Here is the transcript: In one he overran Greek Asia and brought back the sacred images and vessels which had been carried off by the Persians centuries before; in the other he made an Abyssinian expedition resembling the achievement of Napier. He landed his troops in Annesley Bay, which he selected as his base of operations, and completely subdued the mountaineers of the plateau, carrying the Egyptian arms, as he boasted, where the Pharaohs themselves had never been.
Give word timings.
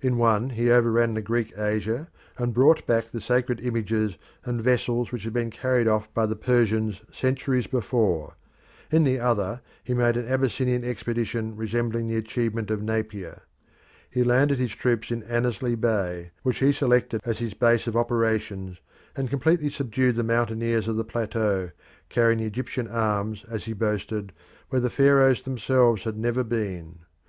In 0.00 0.18
one 0.18 0.50
he 0.50 0.70
overran 0.70 1.14
Greek 1.14 1.52
Asia 1.58 2.06
and 2.38 2.54
brought 2.54 2.86
back 2.86 3.10
the 3.10 3.20
sacred 3.20 3.58
images 3.58 4.16
and 4.44 4.62
vessels 4.62 5.10
which 5.10 5.24
had 5.24 5.32
been 5.32 5.50
carried 5.50 5.88
off 5.88 6.06
by 6.14 6.26
the 6.26 6.36
Persians 6.36 7.00
centuries 7.12 7.66
before; 7.66 8.34
in 8.92 9.02
the 9.02 9.18
other 9.18 9.62
he 9.82 9.92
made 9.92 10.16
an 10.16 10.28
Abyssinian 10.28 10.84
expedition 10.84 11.56
resembling 11.56 12.06
the 12.06 12.14
achievement 12.16 12.70
of 12.70 12.84
Napier. 12.84 13.42
He 14.08 14.22
landed 14.22 14.60
his 14.60 14.76
troops 14.76 15.10
in 15.10 15.24
Annesley 15.24 15.74
Bay, 15.74 16.30
which 16.44 16.58
he 16.58 16.70
selected 16.70 17.20
as 17.24 17.40
his 17.40 17.54
base 17.54 17.88
of 17.88 17.96
operations, 17.96 18.78
and 19.16 19.28
completely 19.28 19.70
subdued 19.70 20.14
the 20.14 20.22
mountaineers 20.22 20.86
of 20.86 20.94
the 20.94 21.02
plateau, 21.04 21.72
carrying 22.08 22.38
the 22.38 22.44
Egyptian 22.46 22.86
arms, 22.86 23.44
as 23.50 23.64
he 23.64 23.72
boasted, 23.72 24.32
where 24.68 24.78
the 24.80 24.88
Pharaohs 24.88 25.42
themselves 25.42 26.04
had 26.04 26.16
never 26.16 26.44
been. 26.44 27.00